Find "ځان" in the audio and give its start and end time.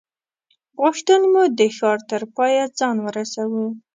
2.77-2.97